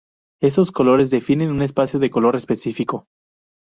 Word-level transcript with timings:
Esos 0.41 0.71
colores 0.71 1.11
definen 1.11 1.51
un 1.51 1.61
espacio 1.61 1.99
de 1.99 2.09
color 2.09 2.35
específico. 2.35 3.05